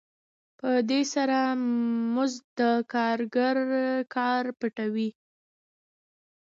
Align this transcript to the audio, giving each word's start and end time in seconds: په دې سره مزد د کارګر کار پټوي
په 0.59 0.69
دې 0.89 1.01
سره 1.13 1.37
مزد 2.15 2.43
د 2.59 2.61
کارګر 2.93 3.57
کار 4.15 4.43
پټوي 4.59 5.09